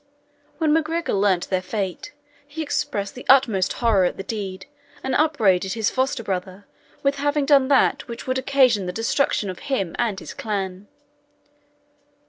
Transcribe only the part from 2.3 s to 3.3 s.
he expressed the